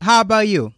[0.00, 0.72] How about you?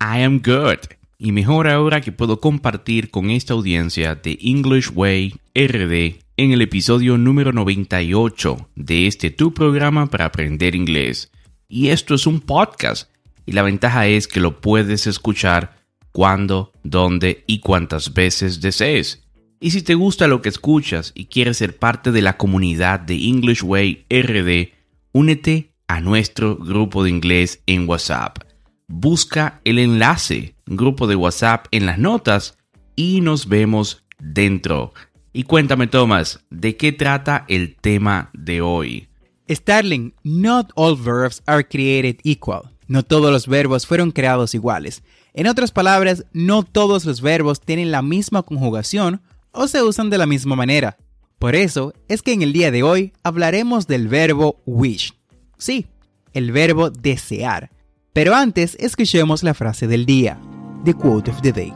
[0.00, 0.78] I am good.
[1.18, 6.62] Y mejor ahora que puedo compartir con esta audiencia de English Way RD en el
[6.62, 11.30] episodio número 98 de este tu programa para aprender inglés.
[11.68, 13.10] Y esto es un podcast.
[13.46, 15.76] Y la ventaja es que lo puedes escuchar
[16.12, 19.24] cuando, dónde y cuántas veces desees.
[19.58, 23.16] Y si te gusta lo que escuchas y quieres ser parte de la comunidad de
[23.16, 24.72] English Way RD,
[25.12, 28.38] únete a nuestro grupo de inglés en WhatsApp.
[28.86, 32.56] Busca el enlace, grupo de WhatsApp en las notas
[32.94, 34.92] y nos vemos dentro.
[35.32, 39.08] Y cuéntame, Thomas, ¿de qué trata el tema de hoy?
[39.48, 42.70] Starling, not all verbs are created equal.
[42.86, 45.02] No todos los verbos fueron creados iguales.
[45.34, 50.18] En otras palabras, no todos los verbos tienen la misma conjugación o se usan de
[50.18, 50.98] la misma manera.
[51.40, 55.14] Por eso es que en el día de hoy hablaremos del verbo wish,
[55.60, 55.86] Sí,
[56.32, 57.70] el verbo desear.
[58.14, 60.38] Pero antes escuchemos la frase del día.
[60.86, 61.74] The quote of the day.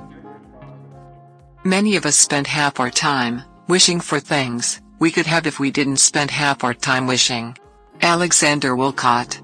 [1.64, 5.70] Many of us spend half our time wishing for things we could have if we
[5.70, 7.54] didn't spend half our time wishing.
[8.00, 9.42] Alexander Wilcott.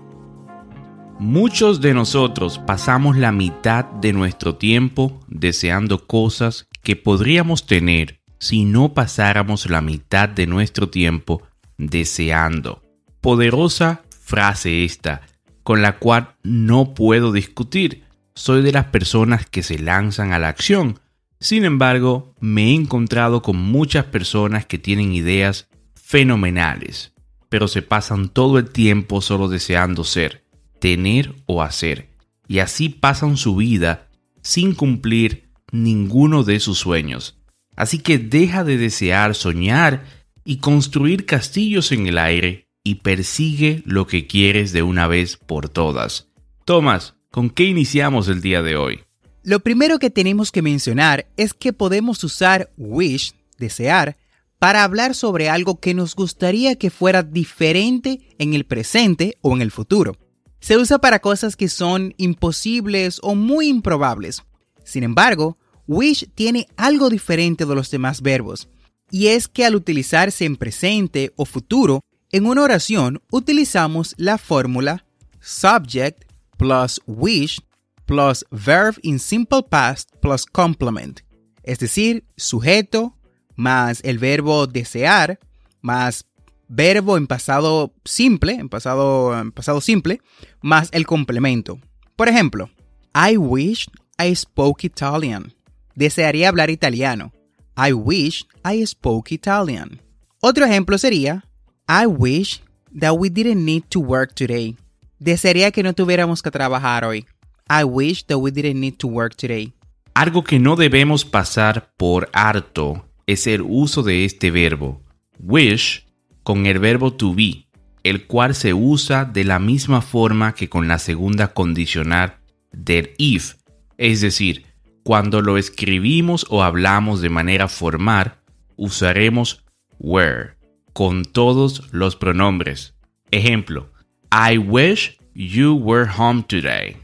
[1.19, 8.65] Muchos de nosotros pasamos la mitad de nuestro tiempo deseando cosas que podríamos tener si
[8.65, 11.43] no pasáramos la mitad de nuestro tiempo
[11.77, 12.81] deseando.
[13.21, 15.23] Poderosa frase esta,
[15.65, 18.05] con la cual no puedo discutir.
[18.35, 21.01] Soy de las personas que se lanzan a la acción.
[21.41, 27.13] Sin embargo, me he encontrado con muchas personas que tienen ideas fenomenales,
[27.49, 30.45] pero se pasan todo el tiempo solo deseando ser,
[30.79, 32.11] tener o hacer,
[32.47, 34.07] y así pasan su vida
[34.43, 37.37] sin cumplir ninguno de sus sueños.
[37.75, 40.05] Así que deja de desear soñar
[40.45, 45.69] y construir castillos en el aire y persigue lo que quieres de una vez por
[45.69, 46.29] todas.
[46.65, 49.01] Tomás, ¿con qué iniciamos el día de hoy?
[49.43, 54.17] Lo primero que tenemos que mencionar es que podemos usar wish, desear,
[54.59, 59.63] para hablar sobre algo que nos gustaría que fuera diferente en el presente o en
[59.63, 60.17] el futuro.
[60.61, 64.43] Se usa para cosas que son imposibles o muy improbables.
[64.85, 68.69] Sin embargo, wish tiene algo diferente de los demás verbos,
[69.11, 72.03] y es que al utilizarse en presente o futuro,
[72.33, 75.05] en una oración utilizamos la fórmula
[75.41, 76.25] subject
[76.57, 77.61] plus wish
[78.07, 81.21] plus verb in simple past plus complement,
[81.63, 83.17] es decir, sujeto
[83.57, 85.39] más el verbo desear
[85.83, 86.27] más
[86.69, 90.21] verbo en pasado simple, en pasado, pasado simple,
[90.61, 91.79] más el complemento.
[92.17, 92.71] Por ejemplo,
[93.15, 93.89] I wish
[94.19, 95.55] I spoke Italian.
[95.95, 97.33] Desearía hablar italiano.
[97.77, 100.01] I wish I spoke Italian.
[100.41, 101.45] Otro ejemplo sería
[101.93, 102.63] I wish
[103.01, 104.77] that we didn't need to work today.
[105.19, 107.27] Desearía que no tuviéramos que trabajar hoy.
[107.69, 109.73] I wish that we didn't need to work today.
[110.15, 115.03] Algo que no debemos pasar por harto es el uso de este verbo,
[115.41, 116.07] wish,
[116.45, 117.67] con el verbo to be,
[118.05, 122.37] el cual se usa de la misma forma que con la segunda condicional
[122.71, 123.57] del if,
[123.99, 124.65] es decir,
[125.03, 128.37] cuando lo escribimos o hablamos de manera formal,
[128.77, 129.65] usaremos
[129.99, 130.60] were
[131.01, 132.93] con todos los pronombres.
[133.33, 133.87] Ejemplo,
[134.31, 136.99] I wish you were home today.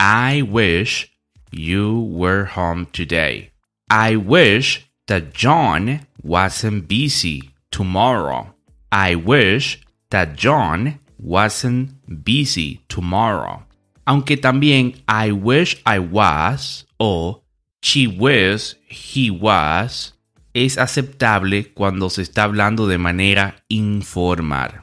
[0.00, 1.12] I wish
[1.52, 3.50] you were home today.
[3.90, 8.54] I wish that John wasn't busy tomorrow.
[8.90, 11.90] I wish that John wasn't
[12.24, 13.62] busy tomorrow.
[14.06, 17.42] Aunque también I wish I was o
[17.82, 20.13] she wish he was
[20.54, 24.82] es aceptable cuando se está hablando de manera informal.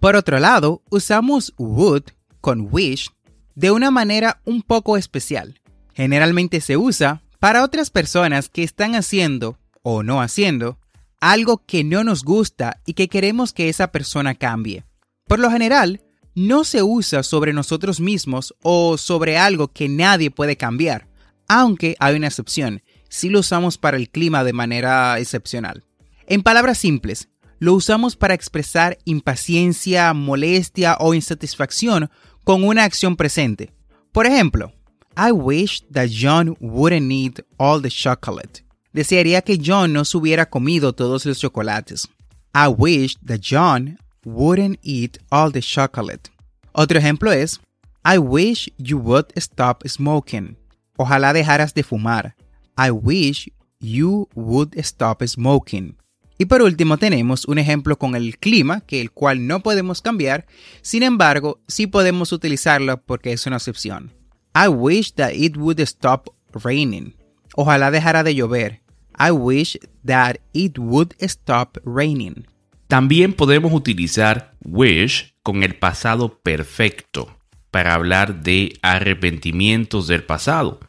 [0.00, 2.04] Por otro lado, usamos would
[2.40, 3.10] con wish
[3.54, 5.60] de una manera un poco especial.
[5.94, 10.78] Generalmente se usa para otras personas que están haciendo o no haciendo
[11.20, 14.84] algo que no nos gusta y que queremos que esa persona cambie.
[15.26, 16.00] Por lo general,
[16.34, 21.08] no se usa sobre nosotros mismos o sobre algo que nadie puede cambiar,
[21.46, 25.84] aunque hay una excepción, si lo usamos para el clima de manera excepcional.
[26.26, 27.28] En palabras simples,
[27.58, 32.08] lo usamos para expresar impaciencia, molestia o insatisfacción
[32.44, 33.72] con una acción presente.
[34.12, 34.72] Por ejemplo,
[35.16, 38.64] I wish that John wouldn't eat all the chocolate.
[38.92, 42.08] Desearía que John no se hubiera comido todos los chocolates.
[42.54, 46.30] I wish that John wouldn't eat all the chocolate.
[46.72, 47.60] Otro ejemplo es
[48.04, 50.56] I wish you would stop smoking.
[50.96, 52.34] Ojalá dejaras de fumar.
[52.76, 53.50] I wish
[53.80, 55.96] you would stop smoking.
[56.38, 60.46] Y por último tenemos un ejemplo con el clima, que el cual no podemos cambiar,
[60.80, 64.10] sin embargo, sí podemos utilizarlo porque es una excepción.
[64.54, 66.30] I wish that it would stop
[66.64, 67.14] raining.
[67.56, 68.80] Ojalá dejara de llover.
[69.18, 72.46] I wish that it would stop raining.
[72.88, 77.36] También podemos utilizar wish con el pasado perfecto
[77.70, 80.80] para hablar de arrepentimientos del pasado.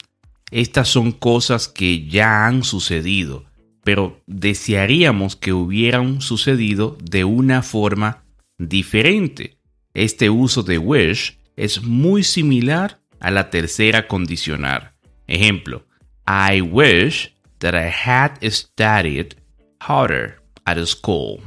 [0.51, 3.45] Estas son cosas que ya han sucedido,
[3.83, 8.23] pero desearíamos que hubieran sucedido de una forma
[8.57, 9.57] diferente.
[9.93, 14.91] Este uso de wish es muy similar a la tercera condicional.
[15.27, 15.85] Ejemplo,
[16.27, 19.35] I wish that I had studied
[19.79, 21.41] harder at school.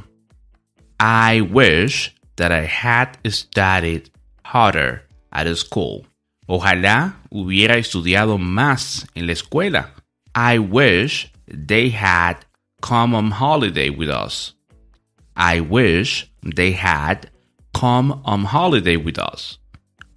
[0.99, 4.11] I wish that I had studied
[4.43, 6.07] harder at school.
[6.47, 9.93] Ojalá hubiera estudiado más en la escuela.
[10.35, 12.37] I wish they had
[12.81, 14.55] come on holiday with us.
[15.35, 17.31] I wish they had
[17.73, 19.59] come on holiday with us.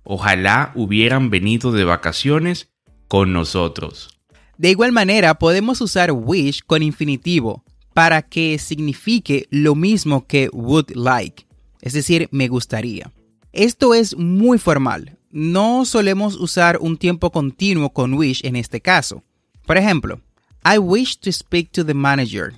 [0.04, 2.69] Ojalá hubieran venido de vacaciones
[3.08, 4.10] con nosotros.
[4.58, 7.64] De igual manera, podemos usar wish con infinitivo
[7.94, 11.46] para que signifique lo mismo que would like,
[11.80, 13.12] es decir, me gustaría.
[13.52, 19.22] Esto es muy formal, no solemos usar un tiempo continuo con wish en este caso.
[19.66, 20.20] Por ejemplo,
[20.64, 22.54] I wish to speak to the manager.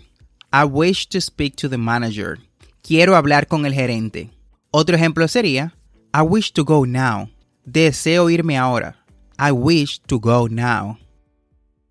[0.52, 2.38] I wish to speak to the manager.
[2.82, 4.30] Quiero hablar con el gerente.
[4.70, 5.74] Otro ejemplo sería
[6.14, 7.28] I wish to go now.
[7.64, 8.96] Deseo irme ahora.
[9.38, 10.98] I wish to go now.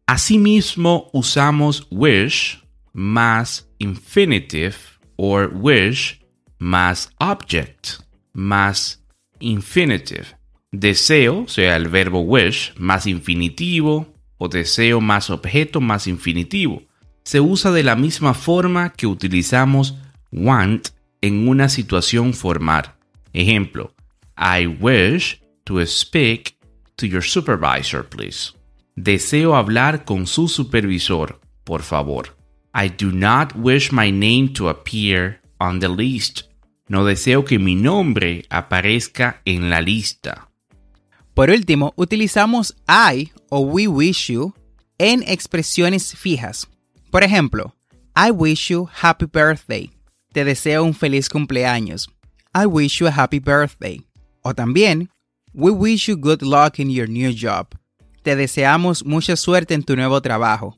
[0.07, 4.75] Asimismo, usamos wish más infinitive
[5.17, 6.19] or wish
[6.57, 8.01] más object
[8.33, 8.99] más
[9.39, 10.38] infinitive.
[10.71, 16.83] Deseo, sea el verbo wish, más infinitivo o deseo más objeto más infinitivo.
[17.23, 19.95] Se usa de la misma forma que utilizamos
[20.31, 20.89] want
[21.21, 22.93] en una situación formal.
[23.33, 23.93] Ejemplo,
[24.37, 26.55] I wish to speak
[26.97, 28.53] to your supervisor, please.
[28.95, 32.35] Deseo hablar con su supervisor, por favor.
[32.75, 36.43] I do not wish my name to appear on the list.
[36.87, 40.48] No deseo que mi nombre aparezca en la lista.
[41.39, 44.53] Por último, utilizamos I o we wish you
[44.97, 46.67] en expresiones fijas.
[47.11, 47.73] Por ejemplo,
[48.13, 49.89] I wish you happy birthday.
[50.33, 52.09] Te deseo un feliz cumpleaños.
[52.53, 54.05] I wish you a happy birthday.
[54.41, 55.07] O también,
[55.53, 57.69] we wish you good luck in your new job.
[58.21, 60.77] Te deseamos mucha suerte en tu nuevo trabajo.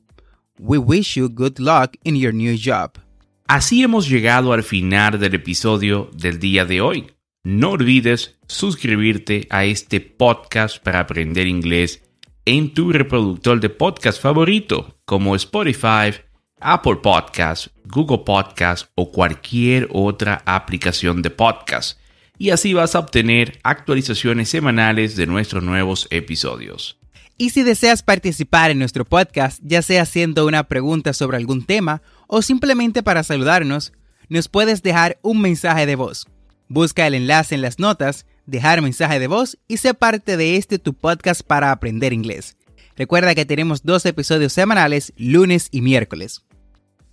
[0.60, 3.00] We wish you good luck in your new job.
[3.48, 7.08] Así hemos llegado al final del episodio del día de hoy.
[7.43, 12.03] No olvides suscribirte a este podcast para aprender inglés
[12.45, 16.13] en tu reproductor de podcast favorito como Spotify,
[16.60, 21.98] Apple Podcasts, Google Podcasts o cualquier otra aplicación de podcast.
[22.38, 27.00] Y así vas a obtener actualizaciones semanales de nuestros nuevos episodios.
[27.39, 32.03] Y si deseas participar en nuestro podcast, ya sea haciendo una pregunta sobre algún tema
[32.27, 33.93] o simplemente para saludarnos,
[34.29, 36.27] nos puedes dejar un mensaje de voz.
[36.74, 40.80] Busca el enlace en las notas, dejar mensaje de voz y sé parte de este
[40.80, 42.56] tu podcast para aprender inglés.
[42.96, 46.46] Recuerda que tenemos dos episodios semanales, lunes y miércoles.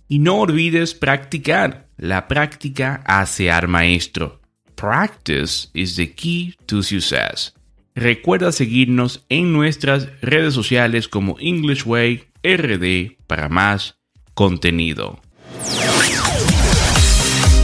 [0.07, 1.89] Y no olvides practicar.
[1.97, 4.39] La práctica hace al maestro.
[4.75, 7.53] Practice is the key to success.
[7.95, 13.97] Recuerda seguirnos en nuestras redes sociales como English Way RD para más
[14.33, 15.19] contenido.